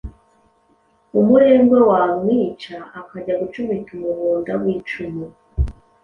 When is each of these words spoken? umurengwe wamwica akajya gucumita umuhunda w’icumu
umurengwe 1.19 1.79
wamwica 1.89 2.75
akajya 2.99 3.33
gucumita 3.41 3.89
umuhunda 3.97 4.51
w’icumu 4.61 5.25